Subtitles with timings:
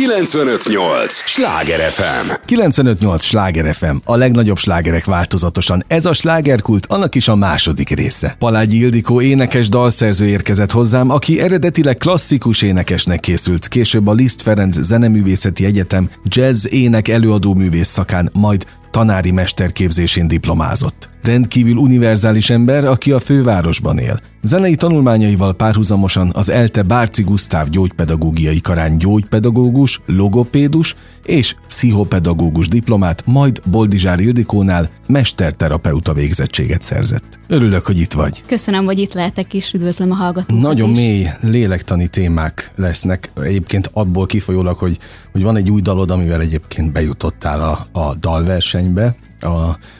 [0.00, 1.12] 958!
[1.12, 2.30] Sláger FM!
[2.44, 3.22] 958!
[3.22, 5.84] Sláger FM, a legnagyobb slágerek változatosan.
[5.86, 8.36] Ez a slágerkult, annak is a második része.
[8.38, 14.80] Palágyi Ildikó énekes dalszerző érkezett hozzám, aki eredetileg klasszikus énekesnek készült, később a Liszt Ferenc
[14.80, 21.10] Zeneművészeti Egyetem jazz ének előadó művész szakán, majd tanári mesterképzésén diplomázott.
[21.22, 24.20] Rendkívül univerzális ember, aki a fővárosban él.
[24.42, 30.96] Zenei tanulmányaival párhuzamosan az ELTE Bárci Gusztáv gyógypedagógiai karán gyógypedagógus, logopédus
[31.30, 37.38] és pszichopedagógus diplomát, majd Boldizsár Ildikónál mesterterapeuta végzettséget szerzett.
[37.46, 38.44] Örülök, hogy itt vagy.
[38.46, 40.98] Köszönöm, hogy itt lehetek, és üdvözlöm a hallgatókat Nagyon is.
[40.98, 43.30] mély lélektani témák lesznek.
[43.42, 44.98] Egyébként abból kifolyólag, hogy,
[45.32, 49.48] hogy van egy új dalod, amivel egyébként bejutottál a, a dalversenybe, a,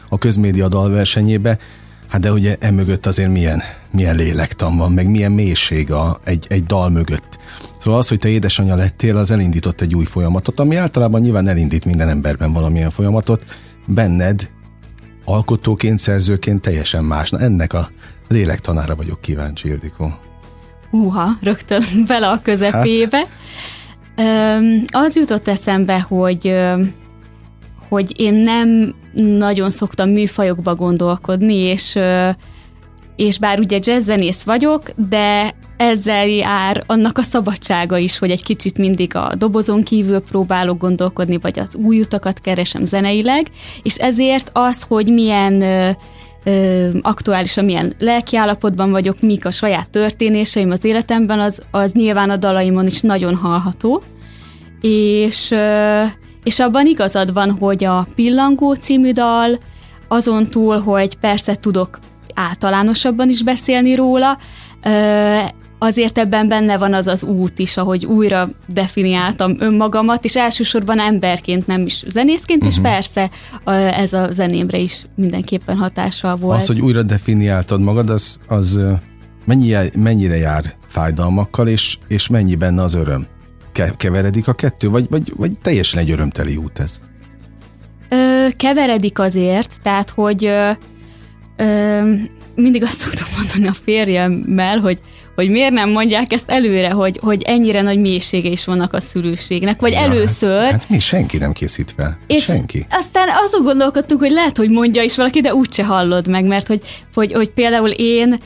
[0.09, 1.59] a közmédia dalversenyébe.
[2.09, 6.65] Hát de ugye emögött azért milyen, milyen lélektan van, meg milyen mélység a, egy, egy
[6.65, 7.39] dal mögött.
[7.81, 11.85] Szóval az, hogy te édesanyja lettél, az elindított egy új folyamatot, ami általában nyilván elindít
[11.85, 13.45] minden emberben valamilyen folyamatot.
[13.87, 14.51] Benned
[15.25, 17.31] alkotóként, szerzőként teljesen más.
[17.31, 17.91] Na ennek a
[18.29, 20.15] lélektanára vagyok kíváncsi, Ildikó.
[20.91, 23.27] Húha, rögtön bele a közepébe.
[24.17, 24.85] Hát.
[24.87, 26.55] Az jutott eszembe, hogy
[27.89, 31.99] hogy én nem nagyon szoktam műfajokba gondolkodni, és,
[33.17, 38.79] és bár ugye jazzzenész vagyok, de ezzel jár annak a szabadsága is, hogy egy kicsit
[38.79, 43.47] mindig a dobozon kívül próbálok gondolkodni, vagy az új utakat keresem zeneileg,
[43.83, 45.91] és ezért az, hogy milyen ö,
[46.45, 52.37] ö, aktuálisan milyen lelkiállapotban vagyok, mik a saját történéseim az életemben, az, az nyilván a
[52.37, 54.03] dalaimon is nagyon hallható,
[54.81, 55.55] és
[56.45, 59.59] és abban igazad van, hogy a Pillangó című dal,
[60.09, 61.99] azon túl, hogy persze tudok
[62.35, 64.39] általánosabban is beszélni róla,
[65.83, 71.67] azért ebben benne van az az út is, ahogy újra definiáltam önmagamat, és elsősorban emberként,
[71.67, 72.73] nem is zenészként, uh-huh.
[72.73, 72.91] és mhm.
[72.91, 73.31] persze
[73.97, 76.61] ez a zenémre is mindenképpen hatással volt.
[76.61, 78.81] Az, hogy újra definiáltad magad, az, az
[79.45, 83.27] mennyire, mennyire jár fájdalmakkal, és, és mennyi benne az öröm?
[83.97, 87.01] keveredik a kettő, vagy, vagy, vagy teljesen egy örömteli út ez?
[88.09, 90.51] Ö, keveredik azért, tehát, hogy
[91.61, 92.13] ö,
[92.55, 94.99] mindig azt szoktam mondani a férjemmel, hogy,
[95.35, 99.81] hogy miért nem mondják ezt előre, hogy, hogy ennyire nagy mélysége is vannak a szülőségnek,
[99.81, 100.63] vagy ja, hát- először.
[100.63, 102.19] Hát, hát mi senki nem készít fel.
[102.27, 102.87] És senki.
[102.91, 106.81] Aztán azon gondolkodtunk, hogy lehet, hogy mondja is valaki, de úgyse hallod meg, mert hogy,
[107.15, 108.39] hogy, hogy például én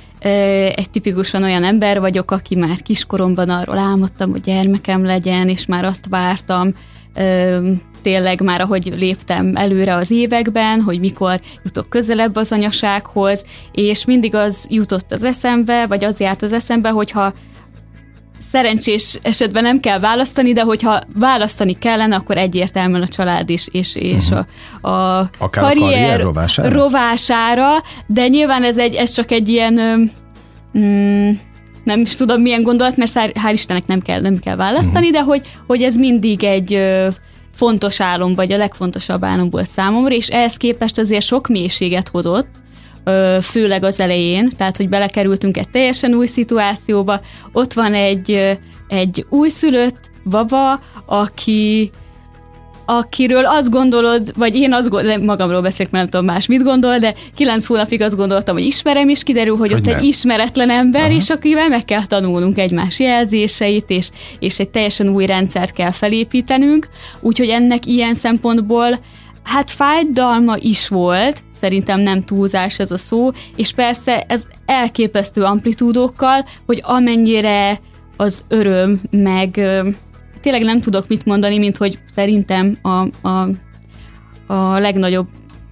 [0.75, 5.85] egy tipikusan olyan ember vagyok, aki már kiskoromban arról álmodtam, hogy gyermekem legyen, és már
[5.85, 6.75] azt vártam,
[8.05, 14.35] tényleg már ahogy léptem előre az években, hogy mikor jutok közelebb az anyasághoz, és mindig
[14.35, 17.33] az jutott az eszembe, vagy az járt az eszembe, hogyha
[18.51, 23.95] szerencsés esetben nem kell választani, de hogyha választani kellene, akkor egyértelműen a család is, és,
[23.95, 24.47] és uh-huh.
[24.81, 26.69] a, a Akár karrier, a karrier rovására?
[26.69, 27.71] rovására,
[28.07, 29.75] de nyilván ez, egy, ez csak egy ilyen
[30.79, 31.31] mm,
[31.85, 35.13] nem is tudom milyen gondolat, mert hál' Istennek nem kell, nem kell választani, uh-huh.
[35.13, 36.81] de hogy, hogy ez mindig egy
[37.55, 42.49] fontos álom, vagy a legfontosabb álom volt számomra, és ehhez képest azért sok mélységet hozott,
[43.43, 47.21] főleg az elején, tehát hogy belekerültünk egy teljesen új szituációba.
[47.53, 51.91] Ott van egy, egy újszülött baba, aki
[52.85, 56.99] akiről azt gondolod, vagy én azt gondolom, magamról beszélek, mert nem tudom más mit gondol,
[56.99, 59.99] de kilenc hónapig azt gondoltam, hogy ismerem, és kiderül, hogy, hogy ott nem.
[59.99, 61.13] egy ismeretlen ember, Aha.
[61.13, 66.89] és akivel meg kell tanulnunk egymás jelzéseit, és, és egy teljesen új rendszert kell felépítenünk,
[67.21, 68.99] úgyhogy ennek ilyen szempontból
[69.45, 76.45] hát fájdalma is volt, szerintem nem túlzás ez a szó, és persze ez elképesztő amplitúdókkal,
[76.67, 77.81] hogy amennyire
[78.17, 79.61] az öröm, meg
[80.45, 83.49] tényleg nem tudok mit mondani, mint hogy szerintem a, a,
[84.47, 85.27] a legnagyobb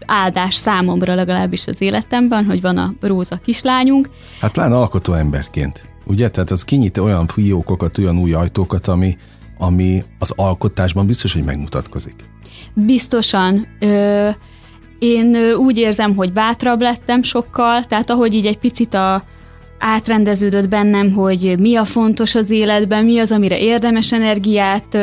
[0.06, 4.09] áldás számomra legalábbis az életemben, hogy van a Róza kislányunk.
[4.41, 6.28] Hát pláne alkotó emberként, ugye?
[6.28, 9.16] Tehát az kinyit olyan fiókokat, olyan új ajtókat, ami,
[9.59, 12.28] ami az alkotásban biztos, hogy megmutatkozik.
[12.74, 13.66] Biztosan.
[13.80, 14.28] Ö,
[14.98, 19.24] én úgy érzem, hogy bátrabb lettem sokkal, tehát ahogy így egy picit a,
[19.84, 24.99] átrendeződött bennem, hogy mi a fontos az életben, mi az, amire érdemes energiát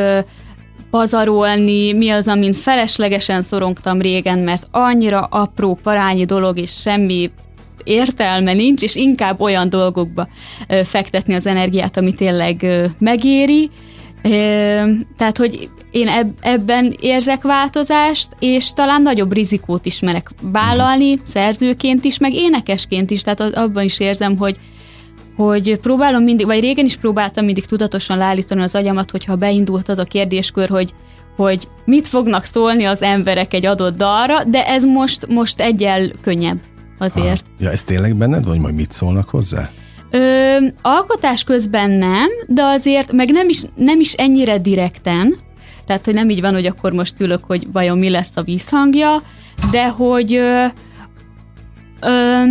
[0.90, 7.31] pazarolni, mi az, amin feleslegesen szorongtam régen, mert annyira apró, parányi dolog, és semmi
[7.84, 10.28] értelme nincs, és inkább olyan dolgokba
[10.84, 12.66] fektetni az energiát, ami tényleg
[13.00, 13.70] megéri.
[15.18, 22.18] Tehát, hogy én ebben érzek változást, és talán nagyobb rizikót is merek vállalni, szerzőként is,
[22.18, 24.57] meg énekesként is, tehát abban is érzem, hogy,
[25.36, 29.98] hogy próbálom mindig, vagy régen is próbáltam mindig tudatosan leállítani az agyamat, hogyha beindult az
[29.98, 30.94] a kérdéskör, hogy
[31.44, 36.60] hogy mit fognak szólni az emberek egy adott dalra, de ez most, most egyel könnyebb
[36.98, 37.44] azért.
[37.48, 37.57] Aha.
[37.60, 39.71] Ja, ez tényleg benned, vagy majd mit szólnak hozzá?
[40.11, 45.35] Ö, alkotás közben nem, de azért, meg nem is, nem is ennyire direkten,
[45.85, 49.21] tehát, hogy nem így van, hogy akkor most ülök, hogy vajon mi lesz a vízhangja,
[49.71, 50.65] de hogy ö,
[52.01, 52.44] ö,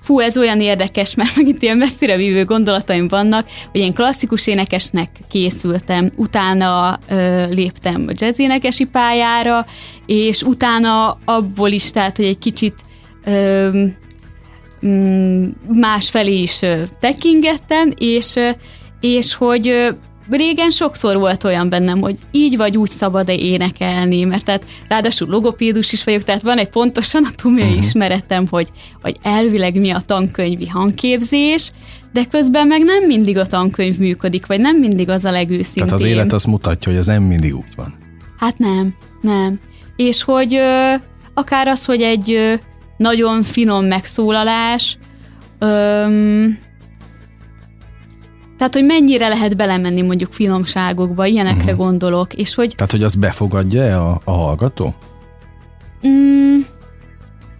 [0.00, 5.10] fú, ez olyan érdekes, mert megint ilyen messzire vívő gondolataim vannak, hogy én klasszikus énekesnek
[5.30, 9.66] készültem, utána ö, léptem jazz énekesi pályára,
[10.06, 12.74] és utána abból is, tehát, hogy egy kicsit
[13.24, 13.86] ö,
[15.68, 16.60] más felé is
[17.00, 18.34] tekingettem, és,
[19.00, 19.94] és hogy
[20.30, 25.92] régen sokszor volt olyan bennem, hogy így vagy úgy szabad-e énekelni, mert tehát ráadásul logopédus
[25.92, 27.84] is vagyok, tehát van egy pontos anatómiai uh-huh.
[27.84, 28.68] ismeretem, hogy,
[29.02, 31.72] hogy elvileg mi a tankönyvi hangképzés,
[32.12, 35.84] de közben meg nem mindig a tankönyv működik, vagy nem mindig az a legőszintébb.
[35.84, 37.94] Tehát az élet azt mutatja, hogy ez nem mindig úgy van.
[38.38, 39.60] Hát nem, nem.
[39.96, 40.94] És hogy ö,
[41.34, 42.60] akár az, hogy egy
[42.96, 44.98] nagyon finom megszólalás,
[45.58, 46.58] öm,
[48.56, 51.76] tehát, hogy mennyire lehet belemenni mondjuk finomságokba, ilyenekre uh-huh.
[51.76, 52.74] gondolok, és hogy...
[52.74, 54.94] Tehát, hogy az befogadja a, a hallgató?
[56.06, 56.58] Mm,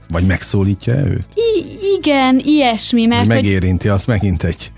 [0.09, 1.27] Vagy megszólítja őt?
[1.35, 3.27] I- igen, ilyesmi, mert...
[3.27, 4.73] Hogy megérinti, hogy, azt megint egy,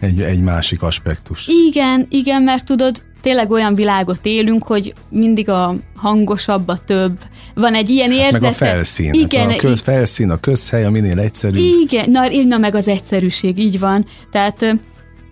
[0.00, 1.46] egy, egy másik aspektus.
[1.46, 7.18] Igen, igen, mert tudod, tényleg olyan világot élünk, hogy mindig a hangosabb, a több.
[7.54, 8.32] Van egy ilyen érzete.
[8.32, 9.12] Hát meg a felszín.
[9.12, 9.50] Igen.
[9.50, 11.64] Hát a köz, felszín, a közhely, a minél egyszerűbb.
[11.82, 14.04] Igen, na, na meg az egyszerűség, így van.
[14.30, 14.76] Tehát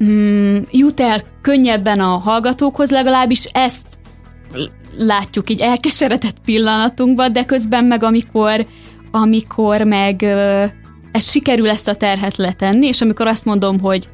[0.04, 3.86] mm, jut el könnyebben a hallgatókhoz, legalábbis ezt
[4.98, 8.66] látjuk így elkeseredett pillanatunkban, de közben meg amikor,
[9.10, 10.22] amikor meg
[11.12, 14.08] ez sikerül ezt a terhet letenni, és amikor azt mondom, hogy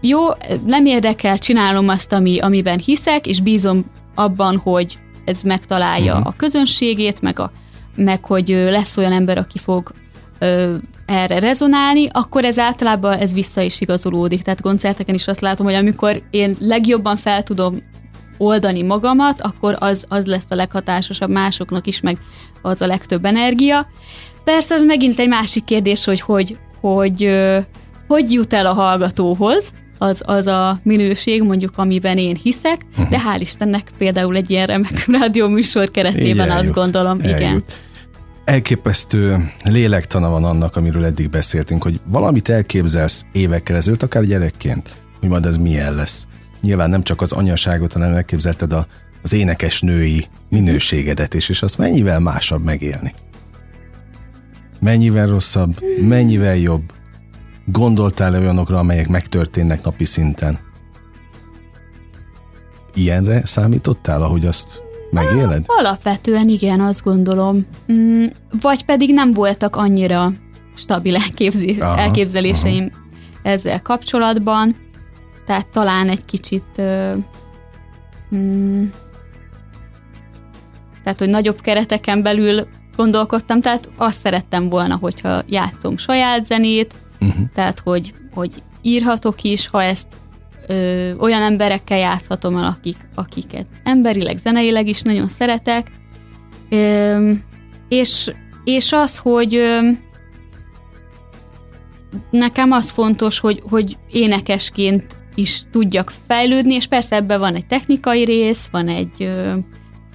[0.00, 0.18] jó,
[0.64, 3.84] nem érdekel, csinálom azt, ami, amiben hiszek, és bízom
[4.14, 6.26] abban, hogy ez megtalálja uh-huh.
[6.26, 7.50] a közönségét, meg, a,
[7.96, 9.92] meg hogy lesz olyan ember, aki fog
[10.38, 10.74] ö,
[11.06, 14.42] erre rezonálni, akkor ez általában ez vissza is igazolódik.
[14.42, 17.76] Tehát koncerteken is azt látom, hogy amikor én legjobban fel tudom
[18.38, 22.18] oldani magamat, akkor az, az lesz a leghatásosabb másoknak is, meg
[22.62, 23.86] az a legtöbb energia.
[24.44, 27.66] Persze ez megint egy másik kérdés, hogy hogy, hogy, hogy,
[28.08, 32.80] hogy jut el a hallgatóhoz, az, az a minőség, mondjuk, amiben én hiszek,
[33.10, 37.38] de hál' Istennek például egy ilyen remek rádióműsor keretében Igen, azt eljut, gondolom, eljut.
[37.38, 37.62] igen.
[38.44, 45.28] Elképesztő lélektana van annak, amiről eddig beszéltünk, hogy valamit elképzelsz évekkel ezelőtt, akár gyerekként, hogy
[45.28, 46.26] majd ez milyen lesz.
[46.60, 48.86] Nyilván nem csak az anyaságot, hanem elképzelted a,
[49.22, 53.14] az énekes női minőségedet is, és azt mennyivel másabb megélni.
[54.80, 56.92] Mennyivel rosszabb, mennyivel jobb,
[57.72, 60.58] Gondoltál -e olyanokra, amelyek megtörténnek napi szinten?
[62.94, 65.64] Ilyenre számítottál, ahogy azt megéled?
[65.66, 67.66] Alapvetően igen, azt gondolom.
[67.92, 68.24] Mm,
[68.60, 70.32] vagy pedig nem voltak annyira
[70.76, 73.02] stabil elképzé- aha, elképzeléseim aha.
[73.42, 74.76] ezzel kapcsolatban,
[75.46, 76.82] tehát talán egy kicsit
[78.34, 78.84] mm,
[81.02, 82.66] tehát, hogy nagyobb kereteken belül
[82.96, 87.46] gondolkodtam, tehát azt szerettem volna, hogyha játszom saját zenét, Uh-huh.
[87.54, 90.06] Tehát, hogy, hogy írhatok is, ha ezt
[90.66, 95.86] ö, olyan emberekkel játszhatom el, akik, akiket emberileg, zeneileg is nagyon szeretek.
[96.70, 97.32] Ö,
[97.88, 98.30] és,
[98.64, 99.90] és az, hogy ö,
[102.30, 108.24] nekem az fontos, hogy, hogy énekesként is tudjak fejlődni, és persze ebben van egy technikai
[108.24, 109.52] rész, van egy ö,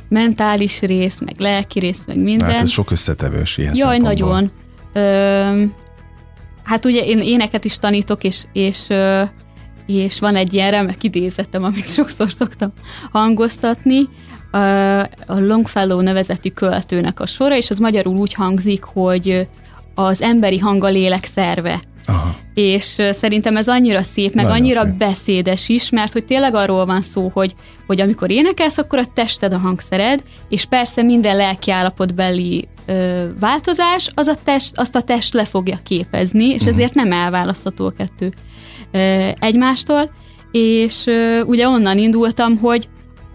[0.09, 2.49] mentális rész, meg lelki rész, meg minden.
[2.49, 4.51] Hát ez sok összetevős ilyen Jaj, nagyon.
[4.93, 5.63] Ö,
[6.63, 8.87] hát ugye én éneket is tanítok, és, és,
[9.85, 12.73] és van egy ilyen remek idézetem, amit sokszor szoktam
[13.11, 14.07] hangoztatni,
[15.27, 19.47] a Longfellow nevezetű költőnek a sora, és az magyarul úgy hangzik, hogy
[19.95, 21.81] az emberi hang a lélek szerve.
[22.05, 22.35] Aha.
[22.53, 24.93] És szerintem ez annyira szép, meg Nagyon annyira szép.
[24.93, 27.55] beszédes is, mert hogy tényleg arról van szó, hogy,
[27.87, 34.09] hogy amikor énekelsz, akkor a tested a hangszered, és persze minden lelki állapotbeli ö, változás,
[34.13, 36.73] az a test, azt a test le fogja képezni, és uh-huh.
[36.73, 38.33] ezért nem elválasztható a kettő
[38.91, 40.11] ö, egymástól.
[40.51, 42.87] És ö, ugye onnan indultam, hogy,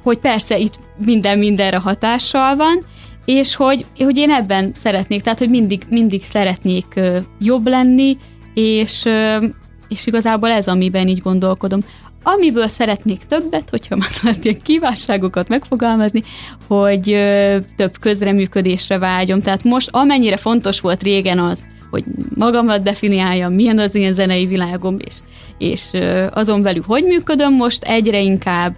[0.02, 2.84] hogy persze itt minden mindenre hatással van,
[3.24, 8.16] és hogy, hogy én ebben szeretnék, tehát hogy mindig, mindig szeretnék ö, jobb lenni,
[8.54, 9.44] és, ö,
[9.88, 11.84] és igazából ez, amiben így gondolkodom.
[12.22, 16.22] Amiből szeretnék többet, hogyha már lehet ilyen kívánságokat megfogalmazni,
[16.66, 19.40] hogy ö, több közreműködésre vágyom.
[19.40, 24.96] Tehát most amennyire fontos volt régen az, hogy magamat definiáljam, milyen az én zenei világom,
[25.06, 25.14] és,
[25.58, 25.90] és
[26.30, 28.76] azon belül hogy működöm most, egyre inkább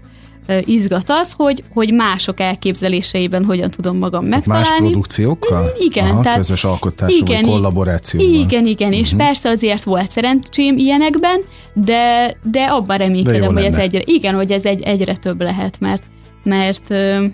[0.64, 4.68] izgat az, hogy, hogy mások elképzeléseiben hogyan tudom magam tehát megtalálni.
[4.68, 5.62] Más produkciókkal?
[5.62, 6.06] Mm, igen.
[6.06, 8.20] Aha, tehát, közös alkotás igen, vagy kollaboráció.
[8.20, 9.26] Igen, igen, és uh-huh.
[9.26, 11.40] persze azért volt szerencsém ilyenekben,
[11.74, 15.80] de, de abban reménykedem, de hogy ez egyre, igen, hogy ez egy, egyre több lehet,
[15.80, 16.02] mert,
[16.42, 17.24] mert ö,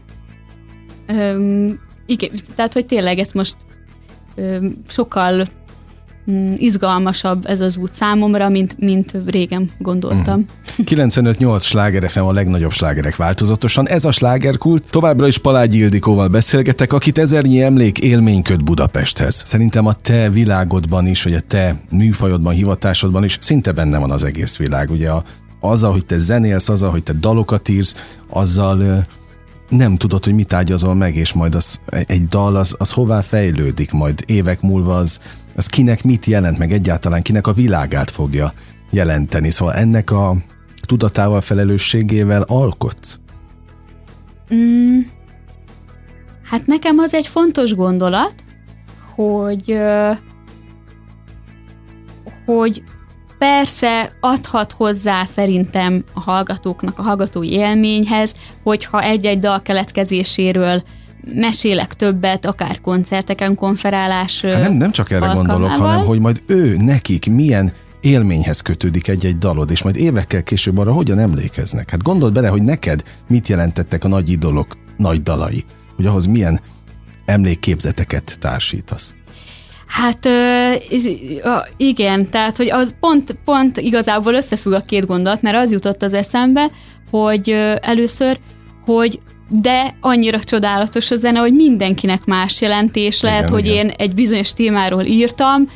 [1.06, 1.68] ö,
[2.06, 3.56] igen, tehát, hogy tényleg ezt most
[4.34, 5.46] ö, sokkal
[6.56, 10.38] izgalmasabb ez az út számomra, mint, mint régen gondoltam.
[10.38, 10.42] Mm.
[10.84, 13.88] 95-8 sláger FM a legnagyobb slágerek változatosan.
[13.88, 14.84] Ez a slágerkult.
[14.90, 19.42] Továbbra is Palágyi Ildikóval beszélgetek, akit ezernyi emlék élmény köt Budapesthez.
[19.46, 24.24] Szerintem a te világodban is, vagy a te műfajodban, hivatásodban is szinte benne van az
[24.24, 24.90] egész világ.
[24.90, 25.24] Ugye a,
[25.60, 27.94] azzal, hogy te zenélsz, azzal, hogy te dalokat írsz,
[28.28, 29.04] azzal
[29.68, 33.92] nem tudod, hogy mit ágyazol meg, és majd az, egy dal az, az hová fejlődik,
[33.92, 35.20] majd évek múlva az,
[35.56, 38.52] az kinek mit jelent, meg egyáltalán kinek a világát fogja
[38.90, 39.50] jelenteni.
[39.50, 40.36] Szóval ennek a
[40.80, 43.18] tudatával, felelősségével alkotsz?
[44.54, 45.00] Mm,
[46.42, 48.34] hát nekem az egy fontos gondolat,
[49.14, 49.78] hogy
[52.46, 52.82] hogy
[53.38, 60.82] Persze adhat hozzá szerintem a hallgatóknak, a hallgatói élményhez, hogyha egy-egy dal keletkezéséről
[61.34, 65.58] mesélek többet, akár koncerteken, konferálás hát nem, nem csak erre alkalmával.
[65.58, 70.78] gondolok, hanem hogy majd ő, nekik milyen élményhez kötődik egy-egy dalod, és majd évekkel később
[70.78, 71.90] arra hogyan emlékeznek.
[71.90, 75.64] Hát gondold bele, hogy neked mit jelentettek a nagy idolok nagy dalai,
[75.96, 76.60] hogy ahhoz milyen
[77.24, 79.14] emlékképzeteket társítasz.
[79.86, 80.28] Hát
[81.76, 86.12] igen, tehát hogy az pont, pont igazából összefügg a két gondolat, mert az jutott az
[86.12, 86.70] eszembe,
[87.10, 88.38] hogy először,
[88.84, 93.86] hogy de annyira csodálatos a zene, hogy mindenkinek más jelentés lehet, igen, hogy igen.
[93.86, 95.68] én egy bizonyos témáról írtam,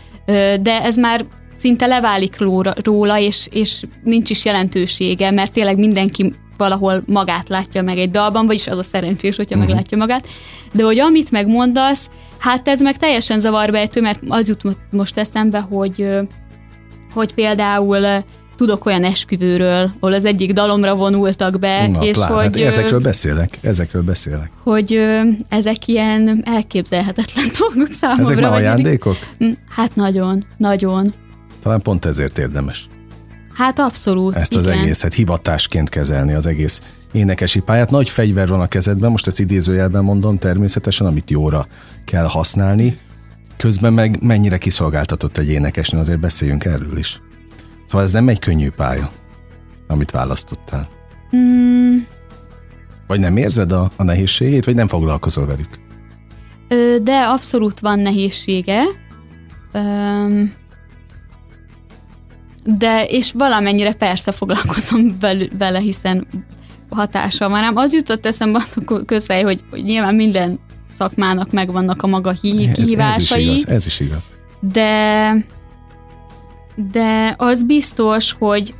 [0.61, 1.25] de ez már
[1.57, 2.37] szinte leválik
[2.85, 8.47] róla, és, és nincs is jelentősége, mert tényleg mindenki valahol magát látja meg egy dalban,
[8.47, 9.69] vagyis az a szerencsés, hogyha uh-huh.
[9.69, 10.27] meglátja magát.
[10.73, 16.09] De hogy amit megmondasz, hát ez meg teljesen zavarbejtő, mert az jut most eszembe, hogy,
[17.15, 18.25] hogy például
[18.61, 22.43] tudok olyan esküvőről, ahol az egyik dalomra vonultak be, Na, és lát, hogy...
[22.43, 24.51] Hát ezekről beszélek, ezekről beszélek.
[24.63, 25.01] Hogy
[25.49, 28.23] ezek ilyen elképzelhetetlen dolgok számomra.
[28.23, 29.17] Ezek már ajándékok?
[29.39, 31.15] Hm, hát nagyon, nagyon.
[31.63, 32.89] Talán pont ezért érdemes.
[33.55, 34.37] Hát abszolút.
[34.37, 34.79] Ezt az igen.
[34.79, 37.91] egészet hivatásként kezelni, az egész énekesi pályát.
[37.91, 41.67] Nagy fegyver van a kezedben, most ezt idézőjelben mondom természetesen, amit jóra
[42.05, 42.99] kell használni.
[43.57, 47.21] Közben meg mennyire kiszolgáltatott egy énekesnő, azért beszéljünk erről is.
[47.91, 49.11] Szóval ez nem egy könnyű pálya,
[49.89, 50.89] amit választottál.
[51.37, 51.97] Mm.
[53.07, 55.69] Vagy nem érzed a, a nehézségét, vagy nem foglalkozol velük?
[56.69, 58.83] Ö, de abszolút van nehézsége.
[59.73, 60.53] Öm,
[62.65, 65.17] de és valamennyire persze foglalkozom
[65.59, 66.27] vele, hiszen
[66.91, 67.77] hatása van rám.
[67.77, 70.59] Az jutott eszembe az a közhely, hogy, hogy nyilván minden
[70.91, 73.49] szakmának megvannak a maga kihívásai.
[73.49, 74.33] Ez, ez is igaz, ez is igaz.
[74.61, 75.33] De,
[76.77, 78.75] de az biztos, hogy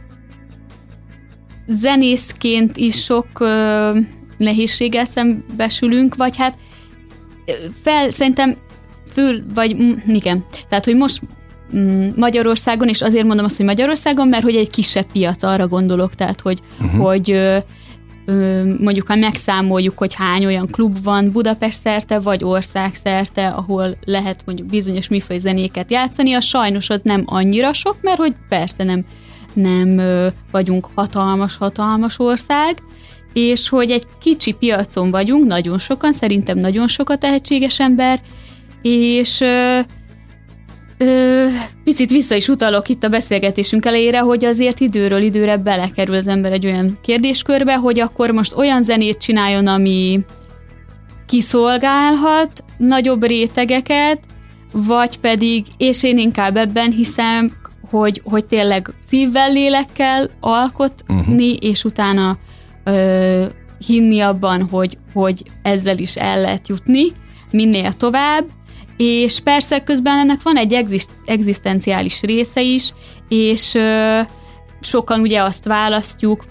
[1.67, 3.99] zenészként is sok ö,
[4.39, 6.59] nehézséggel szembesülünk, vagy hát
[7.83, 8.57] fel, szerintem
[9.13, 11.21] föl, vagy igen, tehát, hogy most
[12.17, 16.41] Magyarországon, és azért mondom azt, hogy Magyarországon, mert hogy egy kisebb piac, arra gondolok, tehát
[16.41, 17.03] hogy, uh-huh.
[17.03, 17.39] hogy
[18.79, 24.43] mondjuk ha megszámoljuk, hogy hány olyan klub van Budapest szerte, vagy ország szerte, ahol lehet
[24.47, 29.05] mondjuk bizonyos mifaj zenéket játszani, a sajnos az nem annyira sok, mert hogy persze nem,
[29.53, 30.01] nem
[30.51, 32.83] vagyunk hatalmas-hatalmas ország,
[33.33, 38.21] és hogy egy kicsi piacon vagyunk, nagyon sokan, szerintem nagyon sok a tehetséges ember,
[38.83, 39.45] és
[41.03, 41.47] Ö,
[41.85, 46.53] picit vissza is utalok itt a beszélgetésünk elejére, hogy azért időről időre belekerül az ember
[46.53, 50.21] egy olyan kérdéskörbe, hogy akkor most olyan zenét csináljon, ami
[51.27, 54.21] kiszolgálhat nagyobb rétegeket,
[54.73, 57.53] vagy pedig, és én inkább ebben hiszem,
[57.91, 61.57] hogy, hogy tényleg szívvel, lélekkel alkotni, uh-huh.
[61.61, 62.39] és utána
[62.85, 63.45] ö,
[63.87, 67.13] hinni abban, hogy, hogy ezzel is el lehet jutni
[67.51, 68.45] minél tovább,
[69.03, 72.93] és persze közben ennek van egy exist, egzisztenciális része is,
[73.29, 74.21] és ö,
[74.81, 76.45] sokan ugye azt választjuk,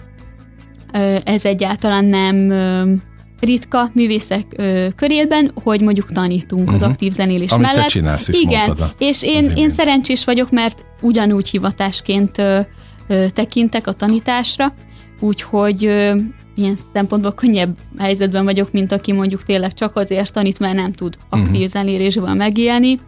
[0.92, 2.92] ö, ez egyáltalán nem ö,
[3.40, 6.74] ritka művészek ö, körében, hogy mondjuk tanítunk uh-huh.
[6.74, 6.90] az mhm.
[6.90, 7.82] aktív zenélés Amit mellett.
[7.82, 12.60] Te csinálsz is Igen, és én, én szerencsés vagyok, mert ugyanúgy hivatásként ö,
[13.08, 14.74] ö, tekintek a tanításra,
[15.20, 16.14] úgyhogy ö,
[16.60, 21.16] ilyen szempontból könnyebb helyzetben vagyok, mint aki mondjuk tényleg csak azért tanít, mert nem tud
[21.28, 21.66] aktív uh-huh.
[21.66, 23.00] zenélésből megélni.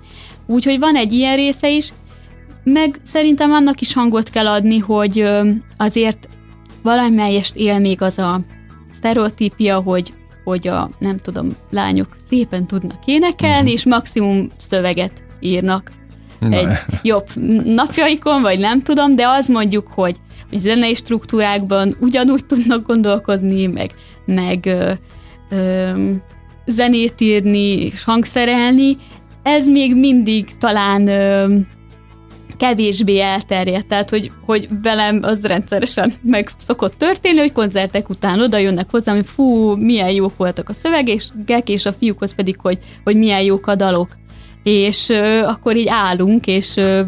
[0.46, 1.92] Úgyhogy van egy ilyen része is,
[2.64, 5.28] meg szerintem annak is hangot kell adni, hogy
[5.76, 6.28] azért
[6.82, 8.40] valamelyest él még az a
[8.94, 10.12] sztereotípia, hogy,
[10.44, 13.72] hogy a, nem tudom, lányok szépen tudnak énekelni, uh-huh.
[13.72, 15.92] és maximum szöveget írnak
[16.38, 16.56] Na.
[16.56, 16.68] egy
[17.02, 17.26] jobb
[17.64, 20.16] napjaikon, vagy nem tudom, de az mondjuk, hogy, hogy
[20.58, 23.90] zenei struktúrákban ugyanúgy tudnak gondolkodni, meg,
[24.24, 24.92] meg ö,
[25.50, 25.90] ö,
[26.66, 28.96] zenét írni, és hangszerelni,
[29.42, 31.56] ez még mindig talán ö,
[32.56, 38.58] kevésbé elterjedt, tehát hogy, hogy velem az rendszeresen meg szokott történni, hogy koncertek után oda
[38.58, 43.16] jönnek hozzám, hogy fú, milyen jók voltak a szövegek, és a fiúkhoz pedig, hogy, hogy
[43.16, 44.16] milyen jók a dalok.
[44.62, 47.00] És ö, akkor így állunk, és ö,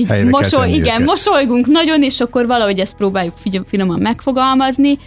[0.00, 1.06] így mosoly, igen, őket.
[1.06, 3.34] mosolygunk nagyon, és akkor valahogy ezt próbáljuk
[3.66, 4.98] finoman megfogalmazni,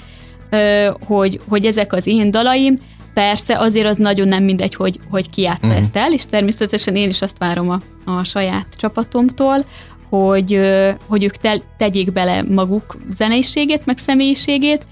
[1.06, 2.80] hogy, hogy ezek az én dalaim,
[3.14, 5.82] Persze, azért az nagyon nem mindegy, hogy, hogy ki játsza uh-huh.
[5.82, 9.66] ezt el, és természetesen én is azt várom a, a saját csapatomtól,
[10.10, 10.60] hogy,
[11.08, 14.84] hogy ők te, tegyék bele maguk zeneiségét, meg személyiségét,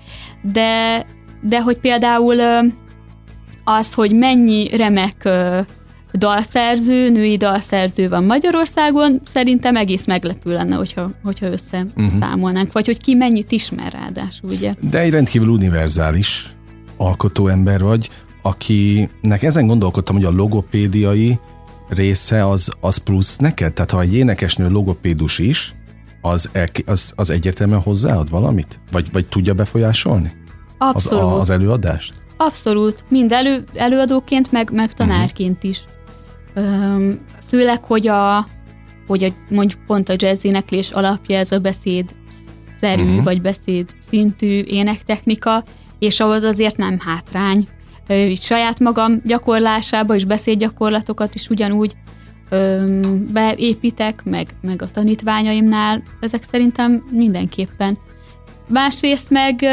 [0.41, 1.03] de,
[1.41, 2.39] de hogy például
[3.63, 5.29] az, hogy mennyi remek
[6.13, 12.71] dalszerző, női dalszerző van Magyarországon, szerintem egész meglepő lenne, hogyha, hogyha összeszámolnánk, uh-huh.
[12.71, 14.73] vagy hogy ki mennyit ismer ráadásul, ugye.
[14.89, 16.55] De egy rendkívül univerzális
[16.97, 18.09] alkotó ember vagy,
[18.41, 21.39] akinek ezen gondolkodtam, hogy a logopédiai
[21.89, 23.73] része az, az plusz neked?
[23.73, 25.73] Tehát ha egy énekesnő logopédus is,
[26.21, 26.49] az,
[26.85, 28.79] az, az egyértelműen hozzáad valamit?
[28.91, 30.33] Vagy, vagy tudja befolyásolni?
[30.77, 31.33] Abszolút.
[31.33, 32.13] Az, az előadást?
[32.37, 33.03] Abszolút.
[33.09, 35.83] Mind elő, előadóként, meg, meg tanárként is.
[36.53, 38.47] Öm, főleg, hogy a,
[39.07, 42.15] hogy a, mondjuk pont a jazz éneklés alapja ez a beszéd
[42.79, 43.23] szerű, uh-huh.
[43.23, 45.63] vagy beszéd szintű énektechnika,
[45.99, 47.67] és ahhoz azért nem hátrány.
[48.09, 51.93] Így saját magam gyakorlásába és beszédgyakorlatokat is ugyanúgy
[53.31, 57.97] beépítek, meg, meg a tanítványaimnál, ezek szerintem mindenképpen.
[58.67, 59.65] Másrészt meg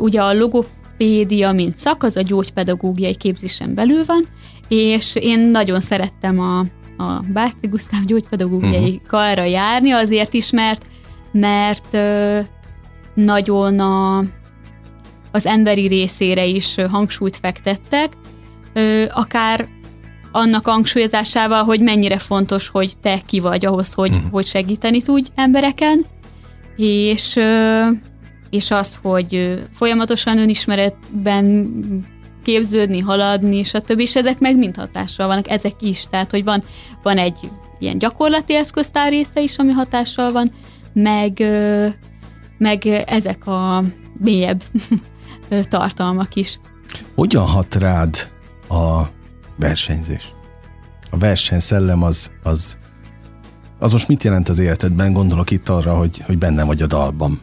[0.00, 4.24] ugye a logopédia, mint szak, az a gyógypedagógiai képzésen belül van,
[4.68, 6.58] és én nagyon szerettem a,
[7.02, 9.06] a Bárci Gusztáv gyógypedagógiai uh-huh.
[9.06, 10.86] karra járni, azért is, mert,
[11.32, 11.98] mert
[13.14, 14.18] nagyon a,
[15.30, 18.12] az emberi részére is hangsúlyt fektettek,
[19.08, 19.68] akár
[20.32, 24.30] annak hangsúlyozásával, hogy mennyire fontos, hogy te ki vagy ahhoz, hogy, uh-huh.
[24.30, 26.04] hogy segíteni tudj embereken,
[26.76, 27.38] és,
[28.50, 31.70] és az, hogy folyamatosan önismeretben
[32.48, 34.00] képződni, haladni, stb.
[34.00, 36.06] És ezek meg mind hatással vannak, ezek is.
[36.10, 36.62] Tehát, hogy van,
[37.02, 40.52] van egy ilyen gyakorlati eszköztár része is, ami hatással van,
[40.92, 41.44] meg,
[42.58, 43.82] meg ezek a
[44.18, 44.62] mélyebb
[45.68, 46.60] tartalmak is.
[47.14, 48.28] Hogyan hat rád
[48.68, 49.02] a
[49.56, 50.32] versenyzés?
[51.10, 52.78] A versenyszellem az, az,
[53.78, 55.12] az most mit jelent az életedben?
[55.12, 57.40] Gondolok itt arra, hogy, hogy benne vagy a dalban.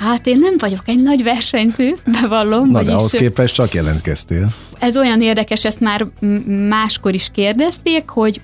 [0.00, 2.70] Hát én nem vagyok egy nagy versenyző, bevallom.
[2.70, 4.48] Na de ahhoz képest csak jelentkeztél.
[4.78, 6.06] Ez olyan érdekes, ezt már
[6.68, 8.40] máskor is kérdezték, hogy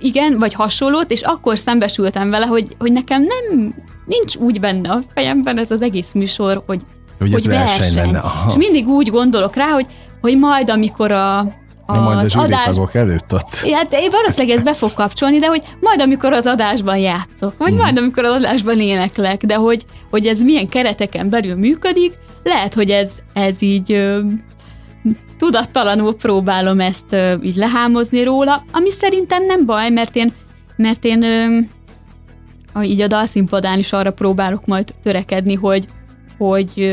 [0.00, 3.74] igen, vagy hasonlót, és akkor szembesültem vele, hogy, hogy nekem nem,
[4.06, 6.80] nincs úgy benne a fejemben ez az egész műsor, hogy
[7.18, 8.18] hogy, hogy ez verseny, verseny lenne.
[8.18, 8.50] Aha.
[8.50, 9.86] És mindig úgy gondolok rá, hogy,
[10.20, 11.54] hogy majd amikor a,
[11.86, 12.76] a majd az adás...
[12.92, 13.54] előtt ott.
[13.72, 17.72] Hát én valószínűleg ez be fog kapcsolni, de hogy majd amikor az adásban játszok, vagy
[17.72, 17.76] mm.
[17.76, 22.90] majd amikor az adásban éneklek, de hogy, hogy ez milyen kereteken belül működik, lehet, hogy
[22.90, 24.20] ez, ez így ö,
[25.38, 30.32] tudattalanul próbálom ezt ö, így lehámozni róla, ami szerintem nem baj, mert én,
[30.76, 31.58] mert én ö,
[32.72, 35.88] a, így a dalszínpadán is arra próbálok majd törekedni, hogy,
[36.38, 36.92] hogy,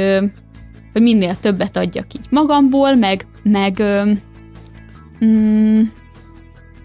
[0.94, 3.84] hogy minél többet adjak így magamból, meg, meg
[5.26, 5.82] mm,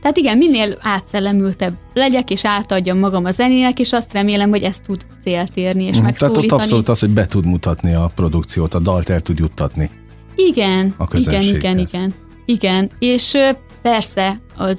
[0.01, 4.83] tehát igen, minél átszellemültebb legyek, és átadjam magam a zenének, és azt remélem, hogy ezt
[4.83, 6.46] tud célt érni, és mm, megszólítani.
[6.46, 9.90] Tehát ott abszolút az, hogy be tud mutatni a produkciót, a dalt el tud juttatni.
[10.37, 12.14] Igen, igen, igen, igen.
[12.44, 13.37] Igen, és
[13.83, 14.79] persze az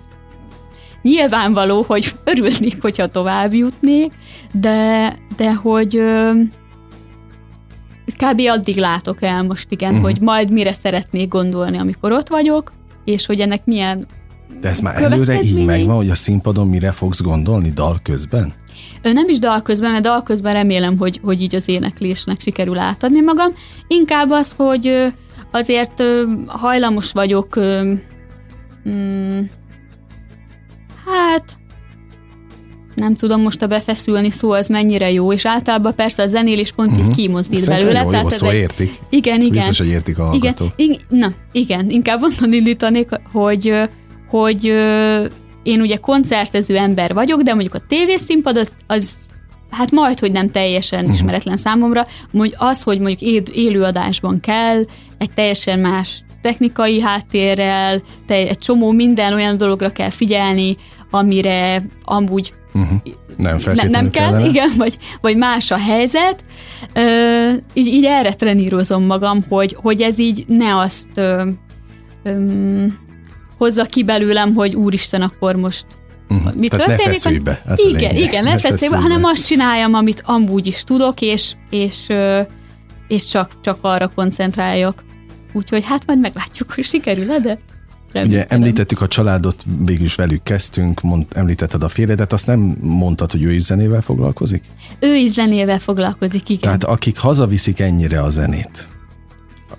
[1.01, 4.13] nyilvánvaló, hogy örülnék, hogyha tovább jutnék,
[4.51, 6.01] de, de hogy
[8.17, 8.41] kb.
[8.47, 10.05] addig látok el most, igen, uh-huh.
[10.05, 12.73] hogy majd mire szeretnék gondolni, amikor ott vagyok,
[13.07, 14.07] és hogy ennek milyen
[14.61, 18.53] De ez már előre így megvan, hogy a színpadon mire fogsz gondolni dal közben?
[19.01, 23.21] Nem is dal közben, mert dal közben remélem, hogy, hogy így az éneklésnek sikerül átadni
[23.21, 23.53] magam.
[23.87, 25.13] Inkább az, hogy
[25.51, 26.03] azért
[26.47, 27.59] hajlamos vagyok
[28.89, 29.39] mm,
[31.05, 31.57] hát
[32.97, 36.89] nem tudom most a befeszülni szó az mennyire jó, és általában persze a zenélés pont
[36.89, 37.05] uh-huh.
[37.05, 37.19] így mhm.
[37.19, 38.03] kimozdít Szerintem belőle.
[38.03, 38.55] Jó, tehát jó szó, egy...
[38.55, 38.91] értik.
[39.09, 39.51] Igen, igen.
[39.51, 40.73] Biztos, hogy értik a hallgatók.
[40.75, 43.73] Igen, igen, na, igen, inkább onnan indítanék, hogy,
[44.29, 44.65] hogy
[45.63, 49.11] én ugye koncertező ember vagyok, de mondjuk a tévészínpad az, az
[49.69, 51.15] hát majd, hogy nem teljesen uh-huh.
[51.15, 54.85] ismeretlen számomra, hogy az, hogy mondjuk élőadásban kell,
[55.17, 60.77] egy teljesen más technikai háttérrel, te, egy csomó minden olyan dologra kell figyelni,
[61.11, 62.97] amire amúgy uh-huh.
[63.37, 64.47] nem, nem kell, kellene.
[64.47, 66.43] igen, vagy, vagy más a helyzet.
[66.93, 71.49] Ö, így, így erre trenírozom magam, hogy, hogy ez így ne azt ö,
[72.23, 72.85] ö,
[73.57, 75.85] hozza ki belőlem, hogy úristen, akkor most
[76.29, 76.53] uh-huh.
[76.55, 77.23] mi Tehát történik?
[77.23, 81.21] Ne be, igen, igen, ne, ne feszülj be, hanem azt csináljam, amit amúgy is tudok,
[81.21, 82.07] és, és,
[83.07, 85.05] és csak, csak arra koncentráljak.
[85.53, 87.57] Úgyhogy hát majd meglátjuk, hogy sikerül-e, de
[88.25, 93.31] Ugye említettük a családot, végül is velük kezdtünk, mond, említetted a férjedet, azt nem mondtad,
[93.31, 94.63] hogy ő is zenével foglalkozik?
[94.99, 96.61] Ő is zenével foglalkozik, igen.
[96.61, 98.87] Tehát akik hazaviszik ennyire a zenét,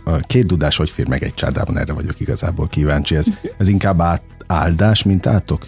[0.05, 3.16] a két dudás hogy fér meg egy csádában, erre vagyok igazából kíváncsi.
[3.16, 3.27] Ez,
[3.59, 5.66] ez inkább át, áldás, mint átok?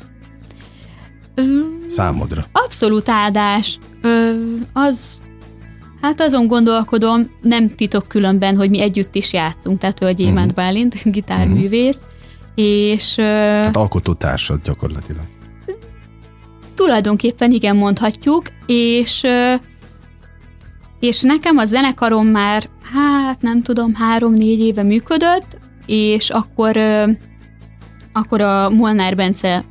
[1.87, 2.47] Számodra.
[2.53, 3.79] Abszolút áldás.
[4.03, 4.33] Ö,
[4.73, 5.23] az,
[6.01, 10.65] hát azon gondolkodom, nem titok különben, hogy mi együtt is játszunk, tehát Gyémánt uh-huh.
[10.65, 12.11] Bálint, gitárművész, uh-huh.
[12.55, 13.17] És...
[13.17, 15.25] Hát alkotótársad gyakorlatilag.
[16.75, 19.27] Tulajdonképpen igen mondhatjuk, és
[21.01, 26.77] és nekem a zenekarom már, hát nem tudom, három-négy éve működött, és akkor
[28.13, 29.65] akkor a Molnár Bence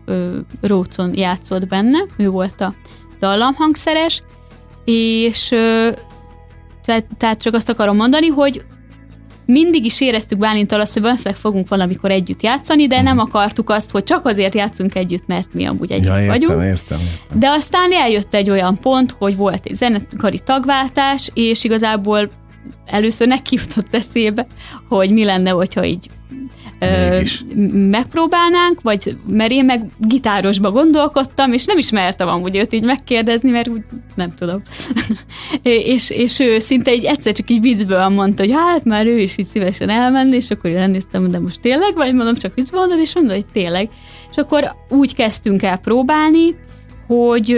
[0.61, 2.73] Rócon játszott benne, ő volt a
[3.19, 4.23] dallamhangszeres,
[4.85, 5.47] és
[6.83, 8.65] tehát, tehát csak azt akarom mondani, hogy
[9.51, 13.91] mindig is éreztük Bálintal azt, hogy valószínűleg fogunk valamikor együtt játszani, de nem akartuk azt,
[13.91, 16.63] hogy csak azért játszunk együtt, mert mi amúgy együtt ja, értem, vagyunk.
[16.63, 17.39] Értem, értem.
[17.39, 22.31] De aztán eljött egy olyan pont, hogy volt egy zenekari tagváltás, és igazából
[22.85, 24.47] először neki jutott eszébe,
[24.87, 26.09] hogy mi lenne, hogyha így
[26.79, 27.43] Mégis.
[27.89, 33.67] megpróbálnánk, vagy mert én meg gitárosba gondolkodtam, és nem ismertem amúgy őt így megkérdezni, mert
[33.67, 33.81] úgy
[34.15, 34.61] nem tudom.
[35.93, 39.37] és, és ő szinte egy egyszer csak így viccből mondta, hogy hát már ő is
[39.37, 42.99] így szívesen elmenni, és akkor én elnéztem, de most tényleg, vagy mondom, csak viccből mondod,
[42.99, 43.89] és mondom, hogy tényleg.
[44.31, 46.55] És akkor úgy kezdtünk el próbálni,
[47.07, 47.57] hogy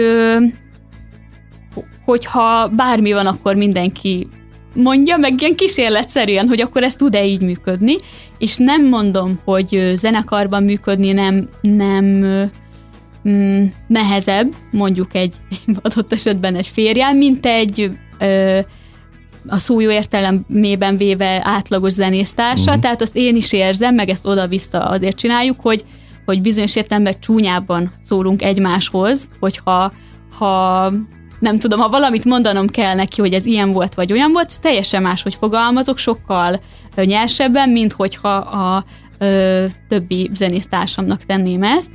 [2.04, 4.28] hogyha bármi van, akkor mindenki
[4.74, 7.96] mondja, meg ilyen kísérletszerűen, hogy akkor ez tud-e így működni,
[8.38, 12.04] és nem mondom, hogy zenekarban működni nem, nem
[13.28, 15.34] mm, nehezebb, mondjuk egy
[15.82, 18.58] adott esetben egy férjel, mint egy ö,
[19.46, 22.82] a szó jó értelemében véve átlagos zenésztársa, uh-huh.
[22.82, 25.84] tehát azt én is érzem, meg ezt oda-vissza azért csináljuk, hogy,
[26.24, 29.92] hogy bizonyos értelemben csúnyában szólunk egymáshoz, hogyha
[30.38, 30.92] ha
[31.42, 35.02] nem tudom, ha valamit mondanom kell neki, hogy ez ilyen volt, vagy olyan volt, teljesen
[35.02, 36.60] máshogy fogalmazok, sokkal
[36.96, 38.84] nyersebben, mint hogyha a
[39.18, 41.90] ö, többi zenésztársamnak tenném ezt.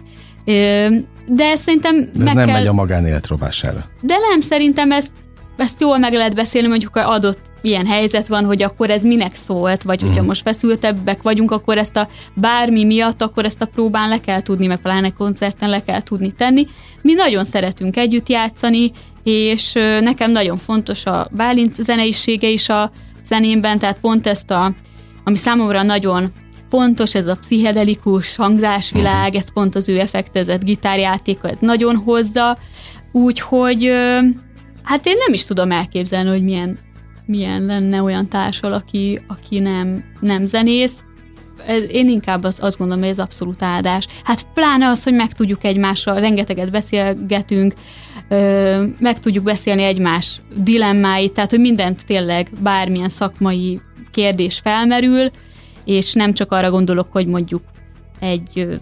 [0.46, 0.88] Ö,
[1.28, 2.56] de szerintem de ez nem kell...
[2.56, 3.86] megy a magánélet rovására.
[4.02, 5.12] De nem, szerintem ezt,
[5.58, 9.84] ezt jól meg lehet beszélni, mondjuk adott ilyen helyzet van, hogy akkor ez minek szólt,
[9.84, 10.28] vagy hogyha uh-huh.
[10.28, 14.68] most feszültebbek vagyunk, akkor ezt a bármi miatt, akkor ezt a próbán le kell tudni,
[14.68, 16.68] meg pláne koncerten le kell tudni tenni.
[17.02, 18.92] Mi nagyon szeretünk együtt játszani,
[19.28, 22.92] és nekem nagyon fontos a Bálint zeneisége is a
[23.26, 24.74] zenémben, tehát pont ezt a,
[25.24, 26.32] ami számomra nagyon
[26.70, 32.58] fontos, ez a pszichedelikus hangzásvilág, ez pont az ő effektezett gitárjátéka, ez nagyon hozza,
[33.12, 33.92] úgyhogy
[34.84, 36.80] hát én nem is tudom elképzelni, hogy milyen,
[37.26, 41.02] milyen lenne olyan társal, aki, aki nem, nem zenész,
[41.92, 44.08] én inkább azt, azt gondolom, hogy ez abszolút áldás.
[44.24, 47.74] Hát pláne az, hogy meg tudjuk egymással, rengeteget beszélgetünk,
[49.00, 55.30] meg tudjuk beszélni egymás dilemmáit, tehát hogy mindent tényleg bármilyen szakmai kérdés felmerül,
[55.86, 57.62] és nem csak arra gondolok, hogy mondjuk
[58.20, 58.74] egy ö,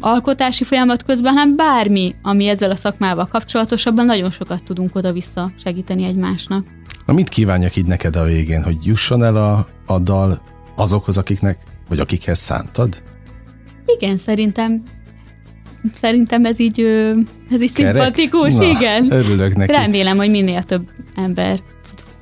[0.00, 6.04] alkotási folyamat közben, hanem bármi, ami ezzel a szakmával kapcsolatosabban, nagyon sokat tudunk oda-vissza segíteni
[6.04, 6.66] egymásnak.
[7.06, 10.42] Na mit kívánjak így neked a végén, hogy jusson el a, a dal
[10.76, 11.58] azokhoz, akiknek
[11.88, 13.02] vagy akikhez szántad?
[13.86, 14.82] Igen, szerintem
[15.94, 16.80] szerintem ez így,
[17.50, 19.10] ez így szimpatikus, Na, igen.
[19.12, 19.72] Örülök neki.
[19.72, 21.58] Remélem, hogy minél több ember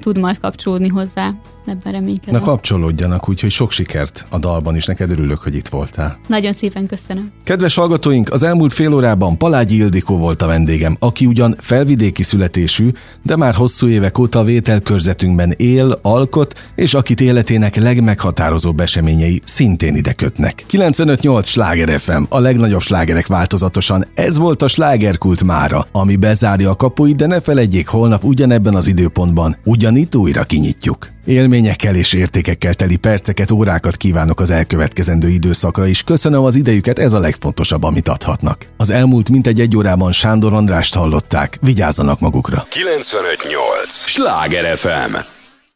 [0.01, 1.35] tud majd kapcsolódni hozzá
[1.69, 2.41] ebben reménykedem.
[2.41, 6.19] Na kapcsolódjanak, úgyhogy sok sikert a dalban is, neked örülök, hogy itt voltál.
[6.29, 7.31] Nagyon szépen köszönöm.
[7.45, 12.91] Kedves hallgatóink, az elmúlt fél órában Palágyi Ildikó volt a vendégem, aki ugyan felvidéki születésű,
[13.23, 20.13] de már hosszú évek óta vételkörzetünkben él, alkot, és akit életének legmeghatározóbb eseményei szintén ide
[20.13, 20.65] kötnek.
[20.67, 24.07] 958 Sláger FM, a legnagyobb slágerek változatosan.
[24.15, 28.87] Ez volt a slágerkult mára, ami bezárja a kapuit, de ne felejtjék, holnap ugyanebben az
[28.87, 31.15] időpontban ugyanitt újra kinyitjuk.
[31.27, 36.03] Élményekkel és értékekkel teli perceket, órákat kívánok az elkövetkezendő időszakra is.
[36.03, 38.69] Köszönöm az idejüket, ez a legfontosabb, amit adhatnak.
[38.77, 41.59] Az elmúlt mintegy egy órában Sándor Andrást hallották.
[41.61, 42.67] Vigyázzanak magukra.
[42.71, 44.07] 958!
[44.07, 45.36] Sláger FM!